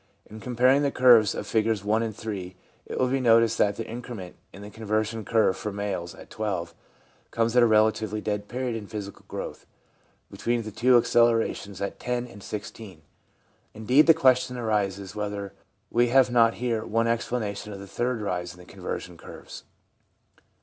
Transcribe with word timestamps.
In 0.27 0.39
comparing 0.39 0.81
the 0.81 0.89
curves 0.89 1.35
of 1.35 1.45
Figures 1.45 1.83
1 1.83 2.01
and 2.01 2.15
3, 2.15 2.55
it 2.87 2.97
will 2.97 3.07
be 3.09 3.19
noticed 3.19 3.59
that 3.59 3.75
the 3.75 3.85
increment 3.87 4.35
in 4.51 4.63
the 4.63 4.71
conversion 4.71 5.23
curve 5.23 5.55
for 5.55 5.71
males 5.71 6.15
at 6.15 6.31
12 6.31 6.73
comes 7.29 7.55
at 7.55 7.61
a 7.61 7.67
relatively 7.67 8.19
dead 8.19 8.47
period 8.47 8.75
in 8.75 8.87
physical 8.87 9.23
growth, 9.27 9.67
between 10.31 10.63
the 10.63 10.71
two 10.71 10.97
accelerations 10.97 11.81
at 11.83 11.99
10 11.99 12.25
and 12.25 12.41
16. 12.41 13.03
Indeed, 13.75 14.07
the 14.07 14.15
question 14.15 14.57
arises 14.57 15.13
whether 15.15 15.53
we 15.91 16.07
have 16.07 16.31
not 16.31 16.55
here 16.55 16.83
one 16.83 17.05
explanation 17.05 17.71
of 17.71 17.77
the 17.79 17.85
third 17.85 18.21
rise 18.21 18.53
in 18.55 18.59
the 18.59 18.65
conversion 18.65 19.17
curves. 19.17 19.65